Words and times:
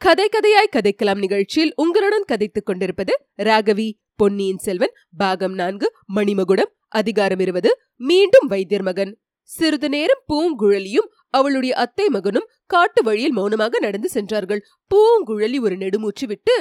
கதை 0.00 0.28
கதையாய் 0.28 0.74
கதைக்கலாம் 0.76 1.18
நிகழ்ச்சியில் 1.18 1.72
உங்களுடன் 1.76 2.24
கதைத்துக் 2.26 2.66
கொண்டிருப்பது 2.66 3.12
ராகவி 3.36 3.92
பொன்னியின் 4.16 4.58
செல்வன் 4.58 4.94
பாகம் 5.16 5.54
நான்கு 5.54 5.92
மணிமகுடம் 6.14 6.72
அதிகாரம் 6.88 7.38
இருபது 7.38 7.70
மீண்டும் 7.96 8.46
வைத்தியர் 8.46 8.82
மகன். 8.82 9.12
சிறிது 9.42 9.88
நேரம் 9.88 10.22
பூங்குழலியும் 10.32 11.08
அவளுடைய 11.34 11.72
அத்தை 11.74 12.06
மகனும் 12.08 12.50
காட்டு 12.66 13.00
வழியில் 13.02 13.36
மௌனமாக 13.38 13.78
நடந்து 13.78 14.08
சென்றார்கள். 14.08 14.62
பூங்குழலி 14.90 15.58
ஒரு 15.60 15.76
நெடுமூச்சு 15.76 16.26
விட்டு 16.26 16.56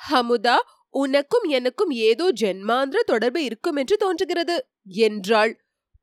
ஹமுதா 0.00 0.58
உனக்கும் 0.94 1.46
எனக்கும் 1.50 1.92
ஏதோ 2.08 2.26
ஜென்மாந்திர 2.42 3.00
தொடர்பு 3.04 3.40
இருக்கும் 3.44 3.76
என்று 3.76 3.96
தோன்றுகிறது 3.96 4.56
என்றாள். 5.06 5.52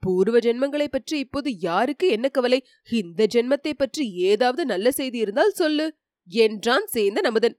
பூர்வ 0.03 0.37
ஜென்மங்களை 0.39 0.87
பற்றி 0.87 1.15
இப்போது 1.19 1.49
யாருக்கு 1.59 2.07
என்ன 2.09 2.27
கவலை? 2.29 2.59
இந்த 2.91 3.21
ஜென்மத்தை 3.33 3.73
பற்றி 3.73 4.03
ஏதாவது 4.29 4.63
நல்ல 4.65 4.91
செய்தி 4.91 5.17
இருந்தால் 5.17 5.57
சொல்லு 5.61 5.87
என்றான் 6.29 6.85
சேந்தன் 6.93 7.27
அமுதன். 7.29 7.55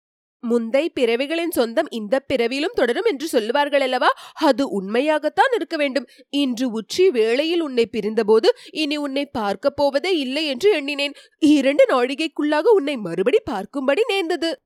முந்தை 0.51 0.87
பிறவிகளின் 0.95 1.51
சொந்தம் 1.51 1.91
இந்த 1.91 2.19
பிறவியிலும் 2.19 2.73
தொடரும் 2.75 3.05
என்று 3.05 3.29
சொல்லுவார்கள் 3.29 3.81
அல்லவா 3.81 4.09
அது 4.35 4.69
உண்மையாகத்தான் 4.69 5.55
இருக்க 5.55 5.77
வேண்டும். 5.77 6.07
இன்று 6.31 6.71
உச்சி 6.71 7.11
வேளையில் 7.11 7.61
உன்னை 7.61 7.89
பிரிந்தபோது 7.93 8.49
இனி 8.71 8.97
உன்னை 8.97 9.27
பார்க்கப் 9.27 9.77
போவதே 9.77 10.19
இல்லை 10.19 10.47
என்று 10.47 10.71
எண்ணினேன். 10.73 11.15
இரண்டு 11.39 11.85
நாழிகைக்குள்ளாக 11.89 12.61
உன்னை 12.61 12.97
மறுபடி 12.97 13.39
பார்க்கும்படி 13.51 14.01
நேர்ந்தது. 14.09 14.61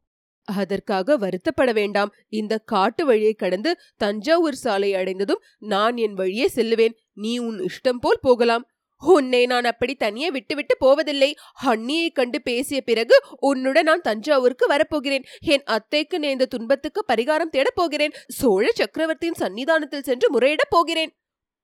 அதற்காக 0.44 1.18
வருத்தப்பட 1.18 1.72
வேண்டாம். 1.72 2.14
இந்த 2.28 2.58
காட்டு 2.58 3.06
வழியை 3.06 3.32
கடந்து 3.32 3.78
தஞ்சாவூர் 3.96 4.54
சாலை 4.54 4.94
அடைந்ததும் 4.94 5.42
நான் 5.58 5.96
என் 5.96 6.14
வழியே 6.14 6.50
செல்லுவேன். 6.54 6.94
நீ 7.14 7.38
உன் 7.38 7.60
இஷ்டம் 7.60 8.00
போல் 8.00 8.18
போகலாம். 8.20 8.66
உன்னை 9.04 9.46
நான் 9.46 9.64
அப்படி 9.64 9.94
தனியே 9.94 10.30
விட்டுவிட்டு 10.30 10.76
போவதில்லை. 10.76 11.36
ஹன்னியை 11.64 12.12
கண்டு 12.12 12.42
பேசிய 12.42 12.80
பிறகு 12.80 13.22
உன்னுடன் 13.40 13.84
நான் 13.84 14.00
தஞ்சாவூருக்கு 14.00 14.66
வரப்போகிறேன். 14.66 15.24
என் 15.40 15.62
அத்தைக்கு 15.64 16.18
நேர்ந்த 16.18 16.46
துன்பத்துக்கு 16.46 17.04
பரிகாரம் 17.12 17.50
தேடப் 17.52 17.74
போகிறேன். 17.74 18.12
சோழ 18.28 18.70
சக்கரவர்த்தியின் 18.74 19.38
சன்னிதானத்தில் 19.38 20.02
சென்று 20.02 20.38
முறையிடப் 20.38 20.70
போகிறேன். 20.70 21.18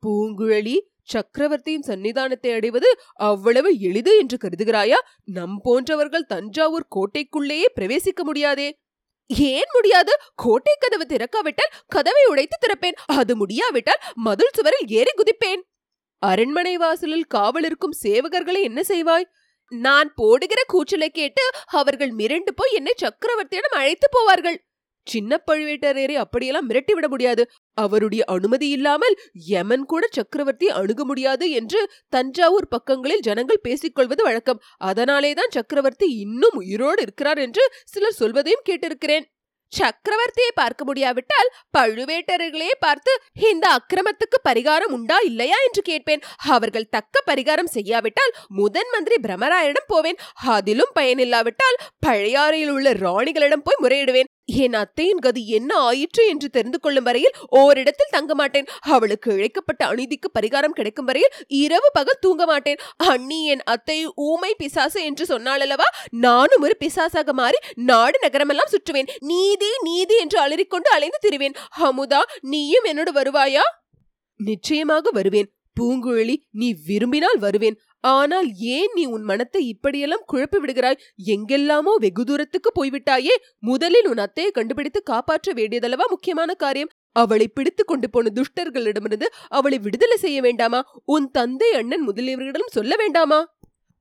பூங்குழலி 0.07 0.81
சக்கரவர்த்தியின் 1.03 1.85
சன்னிதானத்தை 1.87 2.55
அடைவது 2.55 2.99
அவ்வளவு 3.15 3.79
எளிது 3.79 4.19
என்று 4.19 4.37
கருதுகிறாயா? 4.37 4.97
நம் 5.25 5.61
போன்றவர்கள் 5.63 6.25
தஞ்சாவூர் 6.25 6.87
கோட்டைக்குள்ளேயே 6.97 7.65
பிரவேசிக்க 7.81 8.23
முடியாதே. 8.23 8.79
ஏன் 9.27 9.71
முடியாது? 9.73 10.13
கோட்டை 10.35 10.75
கதவு 10.79 11.05
திறக்காவிட்டால் 11.05 11.75
கதவை 11.87 12.25
உடைத்து 12.29 12.57
திறப்பேன். 12.61 12.93
அது 13.07 13.37
முடியாவிட்டால் 13.37 13.99
மதுள் 14.25 14.53
சுவரில் 14.53 14.89
ஏறி 14.89 15.11
குதிப்பேன். 15.17 15.61
அரண்மனை 16.23 16.77
வாசலில் 16.77 17.27
காவலிருக்கும் 17.35 17.99
சேவகர்களை 18.03 18.63
என்ன 18.63 18.81
செய்வாய்? 18.89 19.29
நான் 19.73 20.13
போடுகிற 20.15 20.65
கூச்சலை 20.67 21.09
கேட்டு 21.09 21.51
அவர்கள் 21.67 22.11
மிரண்டு 22.11 22.53
போய் 22.55 22.75
என்னை 22.75 22.95
சக்கரவர்த்தியிடம் 23.03 23.77
அழைத்து 23.77 24.09
போவார்கள். 24.09 24.59
சின்ன 25.07 25.43
பழுவேட்டரையரை 25.47 26.15
அப்படியெல்லாம் 26.15 26.71
மிரட்டி 26.71 26.93
விட 26.93 27.09
முடியாது. 27.09 27.51
அவருடைய 27.75 28.25
அனுமதி 28.25 28.69
இல்லாமல் 28.69 29.19
யமன் 29.33 29.85
கூட 29.85 30.09
சக்கரவர்த்தி 30.11 30.69
அணுக 30.71 31.05
முடியாது 31.05 31.51
என்று 31.51 31.91
தஞ்சாவூர் 32.09 32.69
பக்கங்களில் 32.69 33.21
ஜனங்கள் 33.21 33.61
பேசிக்கொள்வது 33.63 34.23
வழக்கம். 34.23 34.63
அதனாலேதான் 34.77 35.49
சக்கரவர்த்தி 35.51 36.09
இன்னும் 36.19 36.55
உயிரோடு 36.55 37.03
இருக்கிறார் 37.03 37.39
என்று 37.39 37.73
சிலர் 37.85 38.19
சொல்வதையும் 38.21 38.67
கேட்டிருக்கிறேன். 38.69 39.27
சக்கரவர்த்தியை 39.77 40.53
பார்க்க 40.55 40.85
முடியாவிட்டால் 40.85 41.53
பழுவேட்டர்களே 41.79 42.69
பார்த்து 42.81 43.21
இந்த 43.33 43.69
அக்கிரமத்துக்கு 43.69 44.39
பரிகாரம் 44.49 44.93
உண்டா 44.93 45.19
இல்லையா? 45.19 45.57
என்று 45.67 45.83
கேட்பேன். 45.83 46.23
அவர்கள் 46.37 46.89
தக்க 46.89 47.23
பரிகாரம் 47.27 47.73
செய்யாவிட்டால் 47.77 48.35
முதன் 48.49 48.89
மந்திரி 48.93 49.17
பிரமராயரிடம் 49.23 49.87
போவேன். 49.87 50.19
அதிலும் 50.35 50.93
பயனில்லாவிட்டால் 50.95 51.79
பழையாறையில் 52.07 52.69
உள்ள 52.69 52.93
ராணிகளிடம் 52.93 53.65
போய் 53.65 53.83
முறையிடுவேன். 53.83 54.31
என் 54.49 54.73
அத்தையின் 54.73 55.19
கதி 55.19 55.49
என்ன 55.49 55.77
ஆயிற்று 55.77 56.27
என்று 56.29 56.49
தெரிந்து 56.51 56.81
கொள்ளும் 56.81 57.05
வரையில் 57.05 57.35
ஓரிடத்தில் 57.49 58.11
தங்க 58.11 58.35
மாட்டேன். 58.35 58.67
அவளுக்கு 58.81 59.33
இழைக்கப்பட்ட 59.33 59.83
அநீதிக்கு 59.87 60.29
பரிகாரம் 60.41 60.77
கிடைக்கும் 60.79 61.05
வரையில் 61.05 61.35
இரவு 61.49 61.89
பகல் 61.93 62.19
தூங்க 62.21 62.47
மாட்டேன். 62.47 62.79
அண்ணி 62.97 63.47
என் 63.47 63.63
அத்தை 63.65 64.07
ஊமை 64.15 64.55
பிசாசு 64.55 65.05
என்று 65.05 65.25
சொன்னாலல்லவா 65.25 65.89
நானும் 66.11 66.63
ஒரு 66.63 66.77
பிசாசாக 66.85 67.33
மாறி 67.33 67.57
நாடு 67.75 68.19
நகரமெல்லாம் 68.23 68.73
சுற்றுவேன். 68.73 69.11
நீதி 69.19 69.71
நீதி 69.83 70.17
என்று 70.19 70.41
அலறிக்கொண்டு 70.41 70.91
அலைந்து 70.91 71.29
திரிவேன். 71.29 71.55
அமுதா 71.81 72.23
நீயும் 72.41 72.85
என்னோடு 72.85 73.13
வருவாயா? 73.13 73.67
நிச்சயமாக 74.37 75.11
வருவேன். 75.11 75.53
பூங்குழலி 75.81 76.37
நீ 76.51 76.75
விரும்பினால் 76.87 77.39
வருவேன். 77.39 77.81
ஆனால் 78.01 78.49
ஏன் 78.57 78.91
நீ 78.95 79.05
உன் 79.05 79.23
மனத்தை 79.23 79.67
இப்படியெல்லாம் 79.69 80.25
குழப்பி 80.33 80.59
விடுகிறாய்? 80.59 81.01
எங்கெல்லாமோ 81.17 81.95
வெகு 81.95 82.25
தூரத்துக்கு 82.25 82.71
போய்விட்டாயே 82.75 83.35
முதலில் 83.59 84.07
உன் 84.07 84.19
அத்தையை 84.19 84.51
கண்டுபிடித்து 84.51 85.03
காப்பாற்ற 85.03 85.53
வேண்டியதல்லவா 85.53 86.07
முக்கியமான 86.09 86.55
காரியம்? 86.55 86.93
அவளை 87.13 87.49
பிடித்து 87.49 87.85
கொண்டு 87.85 88.11
போன 88.11 88.31
துஷ்டர்களிடமிருந்து 88.35 89.27
அவளை 89.49 89.79
விடுதலை 89.79 90.17
செய்ய 90.17 90.41
வேண்டாமா? 90.41 90.81
உன் 91.05 91.31
தந்தை 91.31 91.73
அண்ணன் 91.73 92.09
முதலியவர்களிடம் 92.09 92.75
சொல்ல 92.77 92.97
வேண்டாமா? 92.97 93.58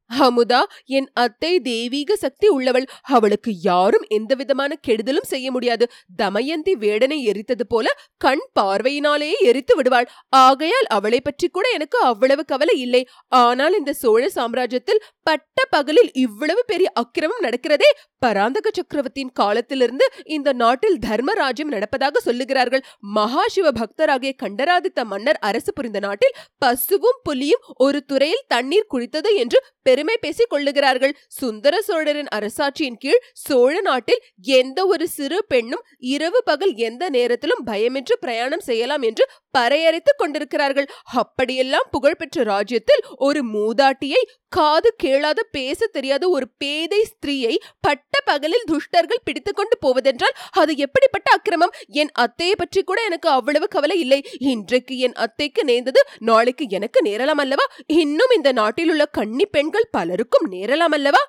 அமுதா 0.09 0.59
என் 0.97 1.09
அத்தை 1.13 1.51
தெய்வீக 1.62 2.16
சக்தி 2.16 2.47
உள்ளவள். 2.47 2.85
அவளுக்கு 3.16 3.51
யாரும் 3.62 4.06
எந்த 4.09 4.35
விதமான 4.35 4.72
கெடுதலும் 4.88 5.29
செய்ய 5.31 5.47
முடியாது. 5.51 5.85
தமயந்தி 6.16 6.73
வேடனை 6.75 7.18
எரித்தது 7.23 7.66
போல 7.68 7.88
கண் 8.17 8.44
பார்வையினாலேயே 8.59 9.38
எரித்து 9.50 9.75
விடுவாள். 9.75 10.07
ஆகையால் 10.44 10.88
அவளை 10.90 11.19
பற்றி 11.22 11.47
கூட 11.47 11.66
எனக்கு 11.69 12.00
அவ்வளவு 12.01 12.46
கவலை 12.46 12.78
இல்லை. 12.79 13.03
ஆனால் 13.44 13.78
இந்த 13.78 13.94
சோழ 13.94 14.23
சாம்ராஜ்யத்தில் 14.35 15.03
பட்ட 15.28 15.64
பகலில் 15.70 16.10
இவ்வளவு 16.14 16.62
பெரிய 16.66 16.88
அக்கிரமம் 16.94 17.44
நடக்கிறதே 17.44 17.90
பராந்தக 18.20 18.68
சக்கரவர்த்தியின் 18.74 19.34
காலத்திலிருந்து 19.34 20.06
இந்த 20.36 20.50
நாட்டில் 20.54 20.98
தர்மராஜ்யம் 21.06 21.74
நடப்பதாக 21.74 22.22
சொல்லுகிறார்கள். 22.26 22.84
மகாசிவ 23.16 23.68
பக்தராகிய 23.80 24.32
கண்டராதித்த 24.44 25.06
மன்னர் 25.06 25.40
அரசு 25.40 25.72
புரிந்த 25.74 26.00
நாட்டில் 26.00 26.36
பசுவும் 26.58 27.20
புலியும் 27.24 27.66
ஒரு 27.78 28.00
துறையில் 28.06 28.46
தண்ணீர் 28.48 28.90
குடித்தது 28.94 29.32
என்று 29.36 29.60
பெருமை 29.82 30.16
பேசிக் 30.22 30.50
கொள்ளுகிறார்கள். 30.50 31.14
சுந்தர 31.40 31.82
சோழரின் 31.82 32.32
அரசாட்சியின் 32.38 33.00
கீழ் 33.00 33.22
சோழ 33.46 33.74
நாட்டில் 33.82 34.24
எந்த 34.59 34.80
ஒரு 34.86 35.08
சிறு 35.08 35.40
பெண்ணும் 35.48 35.86
இரவு 36.16 36.42
பகல் 36.44 36.74
எந்த 36.88 37.04
நேரத்திலும் 37.09 37.66
பயமின்றி 37.66 38.18
பிரயாணம் 38.20 38.66
செய்யலாம் 38.70 39.02
என்று 39.02 39.26
பறையறைத்துக் 39.58 40.22
கொண்டிருக்கிறார்கள். 40.22 40.90
அப்படியெல்லாம் 41.22 41.88
புகழ்பெற்ற 41.92 42.44
ராஜ்யத்தில் 42.54 43.06
ஒரு 43.28 43.42
மூதாட்டியை 43.56 44.24
காது 44.50 44.94
கேளாத 44.97 45.44
பேச 45.44 45.88
தெரியாத 45.88 46.30
ஒரு 46.30 46.47
பேதை 46.58 47.00
ஸ்திரீயை 47.03 47.56
பட்ட 47.80 48.19
பகலில் 48.25 48.68
துஷ்டர்கள் 48.72 49.24
பிடித்துக்கொண்டு 49.24 49.78
போவதென்றால் 49.78 50.35
அது 50.52 50.75
எப்படிப்பட்ட 50.75 51.31
அக்கிரமம்? 51.31 51.74
என் 51.88 52.12
அத்தையை 52.19 52.56
பற்றி 52.58 52.84
கூட 52.84 53.03
எனக்கு 53.03 53.30
அவ்வளவு 53.30 53.68
கவலை 53.68 54.00
இல்லை. 54.00 54.25
இன்றைக்கு 54.40 54.97
என் 54.97 55.13
அத்தைக்கு 55.13 55.63
நேர்ந்தது 55.63 56.03
நாளைக்கு 56.19 56.66
எனக்கு 56.69 57.02
நேரலாம் 57.06 57.44
அல்லவா? 57.44 57.66
இன்னும் 57.85 58.35
இந்த 58.35 58.52
நாட்டில் 58.52 58.90
உள்ள 58.90 59.06
கன்னி 59.06 59.46
பெண்கள் 59.46 59.91
பலருக்கும் 59.91 60.52
நேரலாம் 60.52 60.96
அல்லவா? 61.00 61.24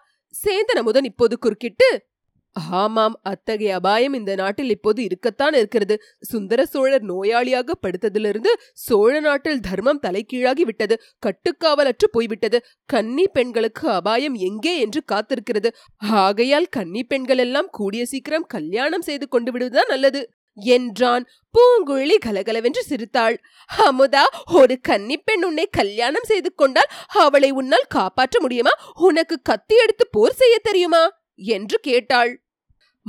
சேந்தன் 0.44 0.76
அமுதன் 0.76 1.04
இப்போது 1.04 1.38
குறுக்கிட்டு 1.38 2.07
ஆமாம் 2.56 3.20
அத்தகைய 3.22 3.74
அபாயம் 3.74 4.12
இந்த 4.12 4.34
நாட்டில் 4.34 4.70
இப்போது 4.70 5.02
இருக்கத்தான் 5.02 5.52
இருக்கிறது. 5.52 6.02
சுந்தர 6.20 6.66
சோழர் 6.66 7.04
நோயாளியாக 7.04 7.70
படுத்ததிலிருந்து 7.82 8.52
சோழ 8.72 9.20
நாட்டில் 9.20 9.60
தர்மம் 9.60 10.00
தலைகீழாகி 10.02 10.60
விட்டது. 10.60 11.00
கட்டுக்காவலற்று 11.26 12.04
போய்விட்டது. 12.12 12.64
கன்னி 12.84 13.28
பெண்களுக்கு 13.28 13.88
அபாயம் 13.90 14.34
எங்கே 14.34 14.78
என்று 14.78 15.02
காத்திருக்கிறது. 15.12 15.68
ஆகையால் 15.98 16.68
கன்னி 16.68 17.04
பெண்கள் 17.04 17.38
எல்லாம் 17.38 17.68
கூடிய 17.70 18.06
சீக்கிரம் 18.06 18.46
கல்யாணம் 18.46 19.02
செய்து 19.02 19.28
கொண்டு 19.28 19.52
விடுவதுதான் 19.52 19.88
நல்லது 19.88 20.30
என்றான். 20.56 21.26
பூங்குழலி 21.54 22.14
கலகலவென்று 22.18 22.82
சிரித்தாள். 22.82 23.40
அமுதா 23.70 24.24
ஒரு 24.52 24.78
கன்னிப்பெண் 24.88 25.44
உன்னை 25.44 25.66
கல்யாணம் 25.70 26.24
செய்து 26.24 26.54
கொண்டால் 26.54 26.90
அவளை 27.08 27.50
உன்னால் 27.50 27.86
காப்பாற்ற 27.88 28.40
முடியுமா? 28.40 28.70
உனக்கு 28.94 29.38
கத்தி 29.42 29.74
எடுத்து 29.74 30.08
போர் 30.10 30.32
செய்ய 30.32 30.58
தெரியுமா? 30.62 31.02
என்று 31.38 31.78
கேட்டாள். 31.78 32.42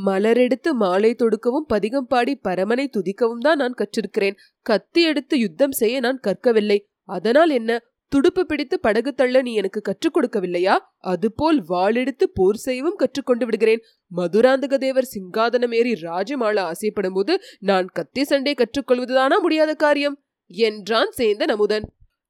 மலரெடுத்து 0.06 0.72
மாலை 0.72 1.16
தொடுக்கவும் 1.16 1.68
பதிகம் 1.68 2.08
பாடி 2.08 2.40
பரமனை 2.48 2.86
துதிக்கவும் 2.90 3.38
தான் 3.38 3.58
நான் 3.58 3.74
கற்றிருக்கிறேன். 3.74 4.36
கத்தி 4.62 5.02
எடுத்து 5.04 5.40
யுத்தம் 5.40 5.72
செய்ய 5.72 6.00
நான் 6.00 6.20
கற்கவில்லை. 6.20 6.80
அதனால் 7.04 7.50
என்ன? 7.50 7.84
துடுப்பு 8.08 8.46
பிடித்து 8.46 8.80
படகு 8.80 9.14
தள்ள 9.14 9.42
நீ 9.42 9.54
எனக்கு 9.54 9.82
கற்றுக் 9.82 10.16
கொடுக்கவில்லையா? 10.18 10.78
அதுபோல் 10.98 11.64
வாளெடுத்து 11.70 12.24
போர் 12.34 12.56
செய்யவும் 12.56 12.96
கற்றுக்கொண்டு 12.96 13.46
விடுகிறேன். 13.46 13.82
மதுராந்தக 14.16 14.78
தேவர் 14.78 15.10
சிங்காதனம் 15.16 15.76
ஏறி 15.76 15.94
ராஜமாள 15.94 16.60
ஆசைப்படும் 16.60 17.14
போது 17.14 17.42
நான் 17.60 17.86
கத்தி 17.86 18.24
சண்டை 18.24 18.54
கற்றுக்கொள்வதுதானா 18.54 19.40
முடியாத 19.42 19.74
காரியம்? 19.74 20.24
என்றான் 20.46 21.12
சேந்தன் 21.18 21.52
அமுதன். 21.52 21.86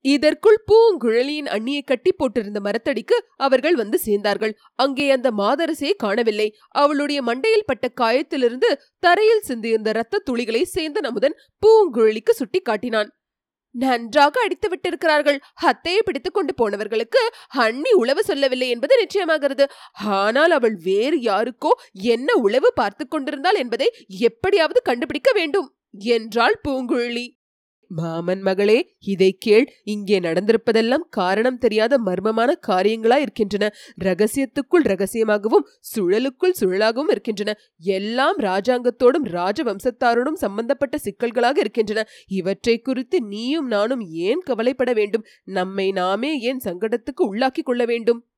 இதற்குள் 0.06 0.64
பூங்குழலியின் 0.68 1.50
அண்ணியை 1.56 1.82
கட்டி 1.82 2.12
போட்டிருந்த 2.12 2.60
மரத்தடிக்கு 2.60 3.16
அவர்கள் 3.36 3.76
வந்து 3.76 4.00
சேர்ந்தார்கள். 4.06 4.54
அங்கே 4.76 5.12
அந்த 5.12 5.32
மாதரசியை 5.32 5.94
காணவில்லை. 5.98 6.48
அவளுடைய 6.70 7.22
மண்டையில் 7.22 7.66
பட்ட 7.66 7.88
காயத்திலிருந்து 8.02 8.70
தரையில் 9.00 9.48
சிந்தியிருந்த 9.48 9.90
இரத்த 9.90 10.24
துளிகளை 10.30 10.64
சேந்தன் 10.76 11.10
அமுதன் 11.12 11.40
பூங்குழலிக்கு 11.64 12.30
சுட்டி 12.30 12.60
காட்டினான். 12.60 13.10
நன்றாக 13.76 14.36
அடித்து 14.44 14.68
விட்டிருக்கிறார்கள். 14.70 15.40
ஹத்தையை 15.64 16.02
பிடித்துக் 16.06 16.34
கொண்டு 16.34 16.54
போனவர்களுக்கு 16.54 17.22
அண்ணி 17.48 17.92
உளவு 17.92 18.24
சொல்லவில்லை 18.24 18.70
என்பது 18.70 18.94
நிச்சயமாகிறது. 19.04 19.66
ஆனால் 20.20 20.52
அவள் 20.52 20.78
வேறு 20.84 21.18
யாருக்கோ 21.22 21.72
என்ன 21.94 22.34
உளவு 22.34 22.72
பார்த்து 22.76 23.08
கொண்டிருந்தாள் 23.08 23.56
என்பதை 23.56 23.90
எப்படியாவது 24.30 24.82
கண்டுபிடிக்க 24.82 25.32
வேண்டும் 25.34 25.68
என்றாள் 26.14 26.58
பூங்குழலி. 26.68 27.28
மாமன் 27.90 28.42
மகளே 28.42 28.96
இதை 29.00 29.30
கேள். 29.40 29.66
இங்கே 29.84 30.20
நடந்திருப்பதெல்லாம் 30.20 31.06
காரணம் 31.10 31.58
தெரியாத 31.58 31.98
மர்மமான 31.98 32.56
காரியங்களா 32.68 33.18
இருக்கின்றன. 33.18 33.74
ரகசியத்துக்குள் 34.04 34.86
ரகசியமாகவும் 34.86 35.66
சுழலுக்குள் 35.96 36.58
சுழலாகவும் 36.60 37.10
இருக்கின்றன. 37.10 37.54
எல்லாம் 37.78 38.40
ராஜாங்கத்தோடும் 38.40 39.28
ராஜவம்சத்தாரோடும் 39.30 40.34
சம்பந்தப்பட்ட 40.34 40.98
சிக்கல்களாக 40.98 41.60
இருக்கின்றன. 41.60 42.08
இவற்றை 42.28 42.82
குறித்து 42.82 43.22
நீயும் 43.22 43.68
நானும் 43.68 44.02
ஏன் 44.02 44.44
கவலைப்பட 44.46 44.94
வேண்டும்? 44.94 45.26
நம்மை 45.44 45.92
நாமே 45.92 46.40
ஏன் 46.40 46.62
சங்கடத்துக்கு 46.64 47.24
உள்ளாக்கி 47.32 47.64
கொள்ள 47.64 47.86
வேண்டும்? 47.86 48.29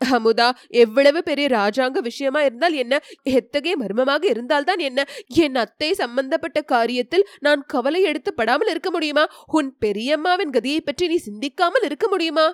அமுதா 0.00 0.48
எவ்வளவு 0.68 1.22
பெரிய 1.22 1.46
ராஜாங்க 1.48 1.98
விஷயமா 1.98 2.42
இருந்தால் 2.42 2.72
என்ன? 2.72 2.94
எத்தகைய 3.22 3.76
மர்மமாக 3.76 4.26
இருந்தால்தான் 4.26 4.78
என்ன? 4.78 5.00
என் 5.26 5.54
அத்தை 5.54 5.90
சம்பந்தப்பட்ட 5.94 6.60
காரியத்தில் 6.72 7.28
நான் 7.40 7.64
கவலை 7.66 8.02
எடுத்து 8.02 8.34
படாமல் 8.34 8.68
இருக்க 8.68 8.90
முடியுமா? 8.90 9.26
உன் 9.46 9.70
பெரியம்மாவின் 9.80 10.50
கதியை 10.50 10.80
பற்றி 10.80 11.06
நீ 11.06 11.16
சிந்திக்காமல் 11.16 11.82
இருக்க 11.82 12.08
முடியுமா? 12.08 12.48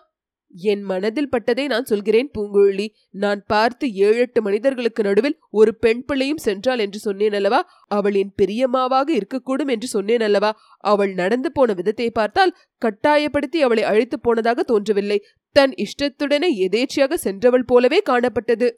என் 0.54 0.82
மனதில் 0.82 1.30
பட்டதை 1.30 1.64
நான் 1.66 1.84
சொல்கிறேன் 1.84 2.30
பூங்குழலி. 2.34 2.84
நான் 3.10 3.40
பார்த்து 3.46 3.86
ஏழு 3.94 4.16
எட்டு 4.16 4.42
மனிதர்களுக்கு 4.42 5.02
நடுவில் 5.02 5.36
ஒரு 5.50 5.72
பெண் 5.74 6.04
பிள்ளையும் 6.04 6.42
சென்றாள் 6.44 6.78
என்று 6.78 6.98
சொன்னேன் 6.98 7.32
அல்லவா? 7.32 7.60
அவள் 7.86 8.14
என் 8.14 8.32
பெரியம்மாவாக 8.42 9.08
இருக்கக்கூடும் 9.10 9.68
என்று 9.68 9.86
சொன்னேன் 9.86 10.20
அல்லவா? 10.20 10.50
அவள் 10.84 11.12
நடந்து 11.14 11.52
போன 11.52 11.72
விதத்தை 11.72 12.10
பார்த்தால் 12.10 12.56
கட்டாயப்படுத்தி 12.82 13.62
அவளை 13.62 13.82
அழைத்து 13.82 14.20
போனதாக 14.20 14.62
தோன்றவில்லை. 14.62 15.18
தன் 15.56 15.74
இஷ்டத்துடனே 15.84 16.48
எதேச்சியாக 16.64 17.14
சென்றவள் 17.14 17.64
போலவே 17.64 17.98
காணப்பட்டது. 18.10 18.68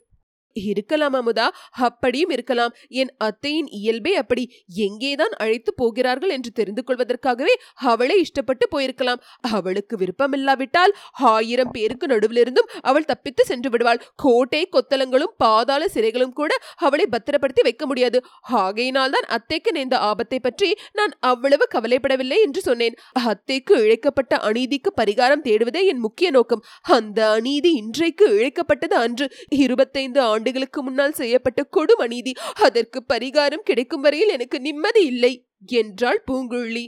இருக்கலாம் 0.53 1.13
அமுதா 1.13 1.47
அப்படியும் 1.71 2.29
இருக்கலாம். 2.29 2.73
என் 2.87 3.11
அத்தையின் 3.17 3.67
இயல்பே 3.67 4.15
அப்படி 4.15 4.43
எங்கேதான் 4.77 5.33
அழைத்து 5.37 5.73
போகிறார்கள் 5.73 6.29
என்று 6.29 6.51
தெரிந்து 6.51 6.83
கொள்வதற்காகவே 6.83 7.55
அவளே 7.73 8.17
இஷ்டப்பட்டு 8.21 8.67
போயிருக்கலாம். 8.75 9.21
அவளுக்கு 9.41 9.97
விருப்பமில்லாவிட்டால் 9.97 10.93
ஆயிரம் 11.13 11.71
பேருக்கு 11.71 12.07
நடுவிலிருந்தும் 12.07 12.69
அவள் 12.81 13.05
தப்பித்து 13.05 13.45
சென்று 13.45 13.69
விடுவாள். 13.69 14.03
கோட்டை 14.15 14.69
கொத்தலங்களும் 14.71 15.35
பாதாள 15.37 15.85
சிறைகளும் 15.93 16.33
கூட 16.33 16.51
அவளை 16.75 17.05
பத்திரப்படுத்தி 17.05 17.61
வைக்க 17.61 17.85
முடியாது. 17.85 18.23
ஆகையினால் 18.41 19.11
தான் 19.11 19.27
அத்தைக்கு 19.27 19.71
நேர்ந்த 19.71 19.97
ஆபத்தை 19.97 20.39
பற்றி 20.39 20.77
நான் 20.93 21.13
அவ்வளவு 21.19 21.67
கவலைப்படவில்லை 21.75 22.37
என்று 22.41 22.61
சொன்னேன். 22.61 22.95
அத்தைக்கு 23.13 23.75
இழைக்கப்பட்ட 23.85 24.35
அநீதிக்கு 24.37 24.91
பரிகாரம் 25.01 25.43
தேடுவதே 25.43 25.85
என் 25.85 25.99
முக்கிய 25.99 26.29
நோக்கம். 26.29 26.63
அந்த 26.81 27.29
அநீதி 27.29 27.73
இன்றைக்கு 27.73 28.27
இழைக்கப்பட்டது 28.37 28.93
அன்று. 28.93 29.31
இருபத்தைந்து 29.49 30.21
ஆண்டுகளுக்கு 30.39 30.79
முன்னால் 30.83 31.11
செய்யப்பட்ட 31.11 31.61
கொடும் 31.77 32.01
அநீதி 32.01 32.33
அதற்கு 32.59 32.99
பரிகாரம் 33.13 33.63
கிடைக்கும் 33.63 34.01
வரையில் 34.01 34.29
எனக்கு 34.29 34.57
நிம்மதி 34.59 35.03
இல்லை 35.05 35.33
என்றாள் 35.65 36.23
பூங்குழலி. 36.31 36.85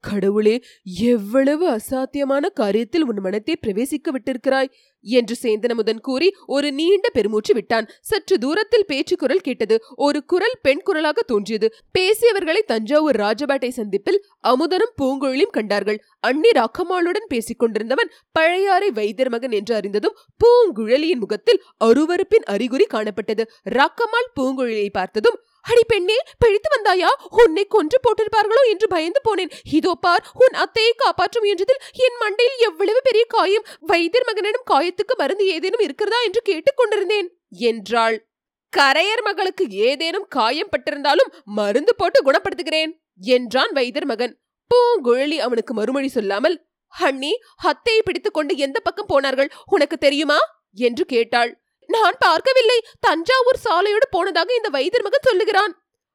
கடவுளே 0.00 0.62
எவ்வளவு 1.00 1.66
அசாத்தியமான 1.70 2.48
காரியத்தில் 2.60 3.00
உன் 3.00 3.20
மனத்தை 3.20 3.58
பிரவேசிக்க 3.66 4.08
விட்டிருக்கிறாய்? 4.10 4.70
என்று 5.02 5.34
சேந்தனமுதன் 5.42 6.00
கூறி 6.00 6.34
ஒரு 6.46 6.72
நீண்ட 6.72 7.10
பெருமூச்சு 7.10 7.54
விட்டான். 7.54 7.86
சற்று 8.00 8.38
தூரத்தில் 8.38 8.86
பேச்சு 8.86 9.16
குரல் 9.16 9.40
கேட்டது. 9.40 9.82
ஒரு 9.96 10.24
குரல் 10.24 10.58
பெண் 10.62 10.82
குரலாக 10.82 11.22
தோன்றியது. 11.22 11.74
பேசியவர்களை 11.98 12.58
தஞ்சாவூர் 12.66 13.16
ராஜபாட்டை 13.16 13.68
சந்திப்பில் 13.68 14.24
அமுதனும் 14.48 14.94
பூங்குழலியும் 15.02 15.50
கண்டார்கள். 15.50 16.02
அண்ணி 16.20 16.50
ராக்கம்மாளுடன் 16.50 17.28
பேசிக் 17.28 17.58
கொண்டிருந்தவன் 17.58 18.10
பழையாறை 18.32 18.90
வைத்தியர் 18.90 19.30
மகன் 19.30 19.50
என்று 19.50 19.74
அறிந்ததும் 19.74 20.16
பூங்குழலியின் 20.44 21.18
முகத்தில் 21.18 21.62
அருவருப்பின் 21.84 22.46
அறிகுறி 22.46 22.86
காணப்பட்டது. 22.90 23.44
ராக்கம்மாள் 23.70 24.32
பூங்குழலியை 24.40 24.88
பார்த்ததும் 24.92 25.40
அடி 25.62 25.84
பெண்ணே 25.86 26.22
பிழைத்து 26.38 26.68
வந்தாயா? 26.76 27.08
உன்னை 27.30 27.64
கொன்று 27.64 28.00
போட்டிருப்பார்களோ 28.04 28.62
என்று 28.70 28.88
பயந்து 28.88 29.20
போனேன். 29.28 29.52
இதோ 29.70 29.94
பார் 29.94 30.24
உன் 30.34 30.54
அத்தையை 30.54 30.92
காப்பாற்ற 30.96 31.40
முயன்றதில் 31.40 31.82
என் 31.92 32.18
மண்டையில் 32.20 32.58
எவ்வளவு 32.58 33.00
பெரிய 33.02 33.24
காயம். 33.24 33.66
வைத்தியர் 33.80 34.26
மகனிடம் 34.26 34.68
காயத்துக்கு 34.70 35.16
மருந்து 35.16 35.46
ஏதேனும் 35.46 35.80
இருக்கிறதா 35.80 36.20
என்று 36.20 36.42
கேட்டுக்கொண்டிருந்தேன் 36.48 37.28
என்றாள். 37.50 38.28
கரையர் 38.76 39.22
மகளுக்கு 39.22 39.68
ஏதேனும் 39.68 40.26
காயம் 40.28 40.68
பட்டிருந்தாலும் 40.68 41.32
மருந்து 41.44 41.94
போட்டு 41.96 42.32
குணப்படுத்துகிறேன் 42.32 42.92
என்றான் 43.18 43.72
வைத்தியர் 43.72 44.06
மகன். 44.06 44.40
பூங்குழலி 44.70 45.36
அவனுக்கு 45.36 45.74
மறுமொழி 45.74 46.08
சொல்லாமல் 46.08 46.68
ஹண்ணி 47.00 47.32
அத்தையை 47.64 48.02
பிடித்துக் 48.04 48.34
கொண்டு 48.34 48.56
எந்த 48.56 48.80
பக்கம் 48.80 49.06
போனார்கள்? 49.06 49.50
உனக்கு 49.64 49.98
தெரியுமா? 49.98 50.38
என்று 50.74 51.04
கேட்டாள். 51.04 51.59
நான் 51.96 52.16
பார்க்கவில்லை. 52.18 52.78
தஞ்சாவூர் 53.00 53.64
சாலையோடு 53.64 54.06
போனதாக 54.10 54.54
இந்த 54.54 54.68
வைத்தியர் 54.68 55.06
மகன் 55.06 55.26
சொல்லுகிறான். 55.28 55.72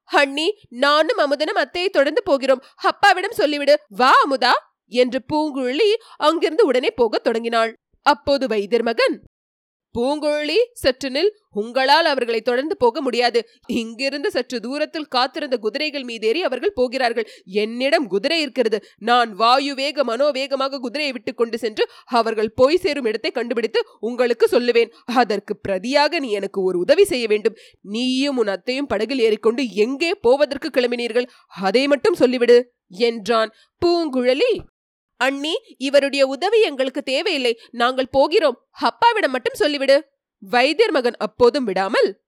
ஹண்ணி 0.10 0.48
நானும் 0.70 1.18
அமுதனும் 1.18 1.62
அத்தையை 1.64 1.90
தொடர்ந்து 1.90 2.24
போகிறோம். 2.24 2.64
அப்பாவிடம் 2.90 3.38
சொல்லிவிடு. 3.38 3.76
வா 4.02 4.12
அமுதா 4.26 4.54
என்று 4.92 5.20
பூங்குழலி 5.34 5.90
அங்கிருந்து 6.18 6.66
உடனே 6.66 6.90
போகத் 6.92 7.24
தொடங்கினாள். 7.24 7.72
அப்போது 8.06 8.48
வைத்தியர் 8.48 8.84
மகன் 8.84 9.16
பூங்குழலி 9.96 10.60
சற்று 10.84 11.10
நில். 11.10 11.30
உங்களால் 11.62 12.08
அவர்களை 12.12 12.40
தொடர்ந்து 12.42 12.76
போக 12.78 13.02
முடியாது. 13.02 13.40
இங்கிருந்து 13.82 14.30
சற்று 14.32 14.58
தூரத்தில் 14.60 15.08
காத்திருந்த 15.08 15.58
குதிரைகள் 15.58 16.06
மீதேறி 16.10 16.42
அவர்கள் 16.48 16.74
போகிறார்கள். 16.74 17.28
என்னிடம் 17.64 18.08
குதிரை 18.08 18.42
இருக்கிறது. 18.42 18.80
நான் 19.10 19.34
வாயு 19.34 19.74
வேக 19.76 20.04
மனோவேகமாக 20.04 20.80
குதிரையை 20.80 21.14
விட்டு 21.14 21.34
கொண்டு 21.34 21.58
சென்று 21.58 21.86
அவர்கள் 22.20 22.52
போய் 22.54 22.82
சேரும் 22.86 23.06
இடத்தை 23.06 23.32
கண்டுபிடித்து 23.32 23.82
உங்களுக்கு 24.00 24.48
சொல்லுவேன். 24.52 24.94
அதற்கு 25.22 25.56
பிரதியாக 25.68 26.20
நீ 26.20 26.32
எனக்கு 26.32 26.62
ஒரு 26.64 26.80
உதவி 26.80 27.06
செய்ய 27.14 27.26
வேண்டும். 27.28 27.58
நீயும் 27.96 28.38
உன் 28.38 28.54
அத்தையும் 28.58 28.92
படகில் 28.94 29.20
ஏறிக்கொண்டு 29.20 29.64
எங்கே 29.86 30.14
போவதற்கு 30.28 30.70
கிளம்பினீர்கள்? 30.70 31.30
அதை 31.50 31.88
மட்டும் 31.88 32.20
சொல்லிவிடு 32.20 32.60
என்றான் 33.10 33.52
பூங்குழலி. 33.82 34.54
அண்ணி 35.18 35.76
இவருடைய 35.78 36.28
உதவி 36.28 36.62
எங்களுக்கு 36.62 37.04
தேவையில்லை. 37.04 37.60
நாங்கள் 37.72 38.10
போகிறோம். 38.12 38.68
அப்பாவிடம் 38.72 39.32
மட்டும் 39.32 39.60
சொல்லிவிடு. 39.60 40.02
வைத்தியர் 40.40 40.92
மகன் 40.92 41.16
அப்போதும் 41.18 41.64
விடாமல் 41.64 42.25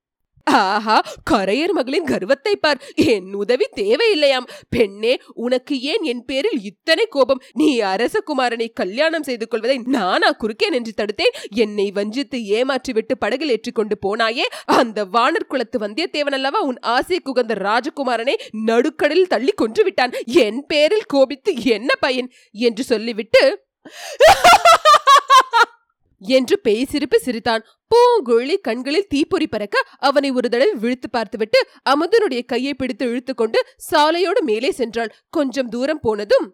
ஆஹா 0.48 1.02
கரையர் 1.30 1.72
மகளின் 1.72 2.04
கர்வத்தை 2.04 2.56
பார். 2.56 2.82
என் 2.94 3.34
உதவி 3.34 3.66
தேவையில்லையாம். 3.76 4.46
பெண்ணே 4.68 5.18
உனக்கு 5.34 5.80
ஏன் 5.80 6.02
என் 6.02 6.24
பேரில் 6.24 6.62
இத்தனை 6.62 7.06
கோபம்? 7.06 7.42
நீ 7.52 7.80
அரசகுமாரனை 7.80 8.68
கல்யாணம் 8.74 9.22
செய்து 9.22 9.48
கொள்வதை 9.48 9.80
நானா 9.84 10.30
குறுக்கே 10.30 10.68
நின்று 10.68 10.92
தடுத்தேன். 10.96 11.34
என்னை 11.50 11.90
வஞ்சித்து 11.90 12.38
ஏமாற்றிவிட்டு 12.38 13.14
படகில் 13.18 13.48
ஏற்றிக்கொண்டு 13.48 13.98
போனாயே. 14.06 14.46
அந்த 14.64 15.04
வானர் 15.04 15.46
குலத்து 15.48 15.78
வந்தியத்தேவன் 15.78 16.36
அல்லவா? 16.38 16.60
உன் 16.60 16.78
ஆசை 16.80 17.20
குகந்த 17.24 17.54
ராஜகுமாரனை 17.54 18.34
நடுக்கடலில் 18.66 19.26
தள்ளி 19.26 19.50
கொன்று 19.50 19.84
விட்டான். 19.84 20.12
என் 20.24 20.64
பேரில் 20.66 21.06
கோபித்து 21.06 21.54
என்ன 21.62 21.94
பயன்? 21.94 22.32
என்று 22.52 22.82
சொல்லிவிட்டு 22.82 23.66
என்று 26.36 26.58
பேய் 26.58 26.84
சிரிப்பு 26.84 27.18
சிரித்தான். 27.20 27.64
பூங்குழலி 27.90 28.56
கண்களில் 28.60 29.06
தீப்பொறி 29.06 29.46
பறக்க 29.46 29.82
அவனை 29.98 30.30
ஒரு 30.30 30.48
தடவை 30.48 30.74
விழுத்து 30.74 31.10
பார்த்துவிட்டு 31.10 31.60
அமுதனுடைய 31.90 32.42
கையை 32.46 32.74
பிடித்து 32.74 33.06
இழுத்துக்கொண்டு 33.06 33.60
சாலையோடு 33.90 34.40
மேலே 34.40 34.70
சென்றாள். 34.78 35.12
கொஞ்சம் 35.30 35.68
தூரம் 35.68 36.00
போனதும் 36.00 36.48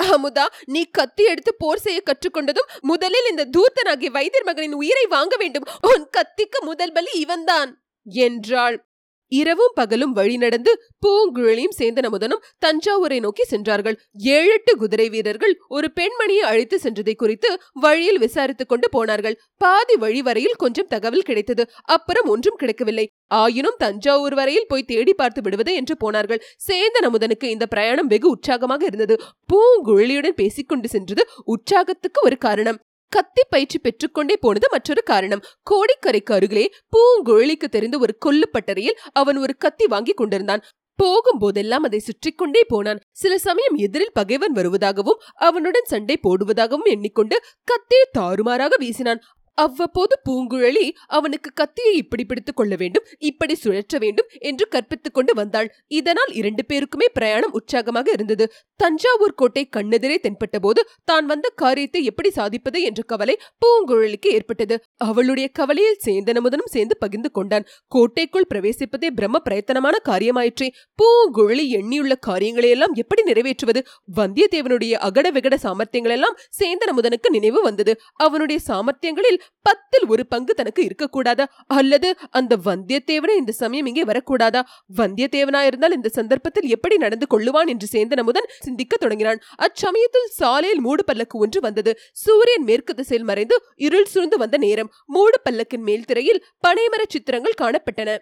அமுதா 0.00 0.46
நீ 0.64 0.80
கத்தி 0.90 1.24
எடுத்து 1.24 1.54
போர் 1.54 1.78
செய்ய 1.78 2.02
கற்றுக்கொண்டதும் 2.02 2.70
முதலில் 2.80 3.28
இந்த 3.30 3.48
தூர்த்தனாகிய 3.56 4.10
வைத்தியர் 4.10 4.44
மகனின் 4.44 4.72
உயிரை 4.72 5.06
வாங்க 5.06 5.34
வேண்டும். 5.36 5.68
உன் 5.80 6.04
கத்திக்கு 6.16 6.58
முதல் 6.60 6.92
பலி 6.92 7.12
இவன்தான் 7.20 7.70
என்றாள். 8.06 8.85
இரவும் 9.28 9.72
பகலும் 9.74 10.12
வழி 10.12 10.36
நடந்து 10.36 10.82
பூங்குழலியும் 11.06 11.76
சேந்தனமுதனும் 11.78 12.42
தஞ்சாவூரை 12.66 13.20
நோக்கி 13.20 13.44
சென்றார்கள். 13.44 14.00
ஏழெட்டு 14.14 14.76
குதிரை 14.76 15.08
வீரர்கள் 15.08 15.60
ஒரு 15.68 15.92
பெண்மணியை 16.00 16.44
அழைத்து 16.50 16.80
சென்றதை 16.82 17.14
குறித்து 17.14 17.60
வழியில் 17.72 18.18
விசாரித்துக் 18.18 18.68
கொண்டு 18.68 18.88
போனார்கள். 18.90 19.40
பாதி 19.56 19.96
வழி 19.96 20.22
வரையில் 20.22 20.56
கொஞ்சம் 20.56 20.86
தகவல் 20.86 21.22
கிடைத்தது. 21.22 21.70
அப்புறம் 21.82 22.28
ஒன்றும் 22.28 22.56
கிடைக்கவில்லை. 22.56 23.10
ஆயினும் 23.26 23.74
தஞ்சாவூர் 23.78 24.34
வரையில் 24.34 24.66
போய் 24.68 24.82
தேடி 24.82 25.14
பார்த்து 25.14 25.42
விடுவது 25.42 25.74
என்று 25.74 25.96
போனார்கள். 25.96 26.42
சேந்தனமுதனுக்கு 26.68 27.44
இந்த 27.44 27.66
பிரயாணம் 27.66 28.06
வெகு 28.06 28.28
உற்சாகமாக 28.28 28.84
இருந்தது. 28.84 29.20
பூங்குழலியுடன் 29.52 30.28
பேசிக்கொண்டு 30.28 30.88
சென்றது 30.88 31.28
உற்சாகத்துக்கு 31.44 32.20
ஒரு 32.24 32.38
காரணம். 32.38 32.78
கத்தி 33.12 33.42
பயிற்சி 33.50 33.78
பெற்றுக்கொண்டே 33.78 34.36
போனது 34.36 34.66
மற்றொரு 34.70 35.02
காரணம். 35.02 35.44
கோடிக்கரைக்கு 35.70 36.32
அருகிலே 36.32 36.64
பூங்குழலிக்கு 36.94 37.68
தெரிந்த 37.70 37.98
ஒரு 37.98 38.14
கொல்லுப்பட்டறையில் 38.26 38.98
அவன் 39.12 39.36
ஒரு 39.36 39.56
கத்தி 39.56 39.86
வாங்கி 39.86 40.12
கொண்டிருந்தான். 40.12 40.64
போகும்போதெல்லாம் 41.02 41.84
அதை 41.88 41.98
சுற்றி 41.98 42.30
கொண்டே 42.30 42.64
போனான். 42.64 43.00
சில 43.12 43.38
சமயம் 43.38 43.76
எதிரில் 43.76 44.12
பகைவன் 44.12 44.52
வருவதாகவும் 44.52 45.22
அவனுடன் 45.48 45.90
சண்டை 45.92 46.16
போடுவதாகவும் 46.22 46.90
எண்ணிக்கொண்டு 46.94 47.38
கத்தியை 47.64 48.06
தாறுமாறாக 48.18 48.76
வீசினான். 48.78 49.22
அவ்வப்போது 49.56 50.14
பூங்குழலி 50.28 50.86
அவனுக்கு 51.06 51.50
கத்தியை 51.54 51.92
இப்படி 51.96 52.24
பிடித்துக் 52.24 52.56
கொள்ள 52.56 52.74
வேண்டும் 52.76 53.06
இப்படி 53.18 53.54
சுழற்ற 53.62 53.98
வேண்டும் 53.98 54.28
என்று 54.38 54.64
கற்பித்துக் 54.70 55.14
கொண்டு 55.14 55.34
வந்தாள். 55.34 55.68
இதனால் 55.88 56.32
இரண்டு 56.32 56.62
பேருக்குமே 56.68 57.06
பிரயாணம் 57.12 57.52
உற்சாகமாக 57.52 58.10
இருந்தது. 58.10 58.46
தஞ்சாவூர் 58.76 59.34
கோட்டை 59.34 59.68
கண்ணெதிரே 59.76 60.16
தென்பட்ட 60.22 60.58
போது 60.60 60.80
தான் 61.04 61.26
வந்த 61.26 61.52
காரியத்தை 61.54 62.04
எப்படி 62.04 62.30
சாதிப்பது 62.30 62.82
என்ற 62.82 63.02
கவலை 63.02 63.36
பூங்குழலிக்கு 63.64 64.30
ஏற்பட்டது. 64.30 64.76
அவளுடைய 64.96 65.48
கவலையில் 65.48 66.00
சேந்தனமுதனும் 66.06 66.72
சேர்ந்து 66.74 66.96
பகிர்ந்து 66.96 67.30
கொண்டான். 67.30 67.66
கோட்டைக்குள் 67.88 68.48
பிரவேசிப்பதே 68.54 69.10
பிரம்ம 69.14 69.40
பிரயத்தனமான 69.44 69.96
காரியமாயிற்றே. 70.08 70.68
பூங்குழலி 70.98 71.66
எண்ணியுள்ள 71.78 72.14
காரியங்களை 72.20 72.70
எல்லாம் 72.70 72.94
எப்படி 72.94 73.22
நிறைவேற்றுவது? 73.22 73.82
வந்தியத்தேவனுடைய 74.16 74.92
அகட 75.08 75.26
விகட 75.30 75.56
சாமர்த்தியங்களெல்லாம் 75.62 76.38
சேந்தனமுதனுக்கு 76.60 77.30
நினைவு 77.30 77.62
வந்தது. 77.62 77.94
அவனுடைய 78.14 78.60
சாமர்த்தியங்களில் 78.68 79.40
பத்தில் 79.62 80.06
ஒரு 80.08 80.26
பங்கு 80.26 80.54
தனக்கு 80.54 80.82
இருக்கக்கூடாதா? 80.82 81.44
அல்லது 81.66 82.16
அந்த 82.30 82.56
வந்தியத்தேவனை 82.56 83.36
இந்த 83.36 83.52
சமயம் 83.52 83.86
இங்கே 83.86 84.04
வரக்கூடாதா? 84.04 84.62
வந்தியத்தேவனா 84.96 85.60
இருந்தால் 85.60 85.92
இந்த 85.92 86.08
சந்தர்ப்பத்தில் 86.08 86.68
எப்படி 86.68 86.96
நடந்து 86.96 87.26
கொள்ளுவான் 87.30 87.66
என்று 87.66 87.88
சேந்தனமுதன் 87.92 88.50
சிந்திக்க 88.60 88.96
தொடங்கினான். 88.96 89.40
அச்சமயத்தில் 89.58 90.30
சாலையில் 90.30 90.80
மூடு 90.80 91.04
பல்லக்கு 91.04 91.38
ஒன்று 91.38 91.60
வந்தது. 91.60 91.98
சூரியன் 92.12 92.64
மேற்கு 92.64 92.94
திசையில் 92.94 93.26
மறைந்து 93.26 93.62
இருள் 93.76 94.04
சூழ்ந்து 94.04 94.38
வந்த 94.38 94.56
நேரம். 94.56 94.92
மூடு 95.06 95.40
பல்லக்கின் 95.50 95.82
மேல் 95.82 96.04
திரையில் 96.04 96.44
பனைமர 96.68 97.02
சித்திரங்கள் 97.08 97.60
காணப்பட்டன. 97.60 98.16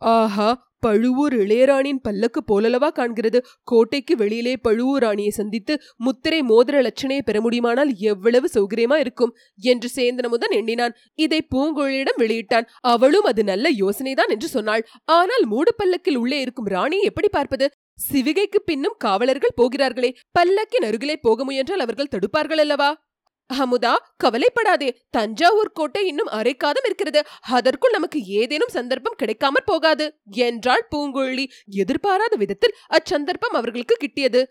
ஆஹா 0.00 0.68
பழுவூர் 0.78 1.34
இளையராணியின் 1.36 2.00
பல்லக்கு 2.02 2.40
போலலவா 2.50 2.88
காண்கிறது. 2.98 3.38
கோட்டைக்கு 3.62 4.16
வெளியிலே 4.16 4.56
பழுவூர் 4.56 5.02
ராணியை 5.02 5.30
சந்தித்து 5.30 5.80
முத்திரை 5.96 6.42
மோதிர 6.42 6.76
லட்சணையை 6.82 7.18
பெற 7.24 7.40
முடியுமானால் 7.40 7.94
எவ்வளவு 7.96 8.48
சௌகரியமா 8.54 8.96
இருக்கும் 8.96 9.34
என்று 9.56 9.90
சேந்தனமுதன் 9.96 10.50
எண்ணினான். 10.50 10.96
இதை 11.14 11.46
பூங்குழலியிடம் 11.54 12.18
வெளியிட்டான். 12.18 12.68
அவளும் 12.80 13.24
அது 13.24 13.44
நல்ல 13.44 13.68
யோசனைதான் 13.70 14.28
என்று 14.28 14.48
சொன்னாள். 14.48 14.86
ஆனால் 15.04 15.44
மூடு 15.44 15.74
பல்லக்கில் 15.74 16.16
உள்ளே 16.16 16.40
இருக்கும் 16.40 16.64
ராணியை 16.64 17.04
எப்படி 17.04 17.28
பார்ப்பது? 17.28 17.68
சிவிகைக்கு 18.12 18.60
பின்னும் 18.64 18.96
காவலர்கள் 18.98 19.56
போகிறார்களே. 19.56 20.16
பல்லக்கின் 20.38 20.86
அருகிலே 20.86 21.16
போக 21.16 21.44
முயன்றால் 21.44 21.80
அவர்கள் 21.80 22.12
தடுப்பார்கள் 22.16 22.58
அல்லவா? 22.58 23.09
அமுதா 23.52 23.94
கவலைப்படாதே. 24.16 25.02
தஞ்சாவூர் 25.10 25.72
கோட்டை 25.72 26.06
இன்னும் 26.06 26.26
அரைக்காதம் 26.26 26.84
இருக்கிறது. 26.84 27.22
அதற்குள் 27.40 27.90
நமக்கு 27.90 28.24
ஏதேனும் 28.24 28.68
சந்தர்ப்பம் 28.68 29.14
கிடைக்காமற் 29.16 29.66
போகாது. 29.66 30.20
என்றாள் 30.24 30.88
பூங்குழலி 30.96 31.46
எதிர்பாராத 31.66 32.36
விதத்தில் 32.36 32.76
அச்சந்தர்ப்பம் 32.88 33.54
அவர்களுக்கு 33.54 33.96
கிட்டியது. 34.00 34.44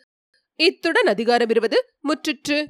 இத்துடன் 0.55 1.05
அதிகாரம் 1.05 1.49
இருவது 1.49 1.77
முற்றிற்று. 2.03 2.65